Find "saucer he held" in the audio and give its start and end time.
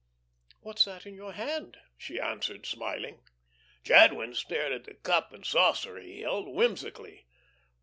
5.45-6.47